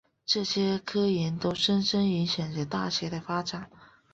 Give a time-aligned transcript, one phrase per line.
[0.25, 3.69] 这些科研都深深影响着大学的发展。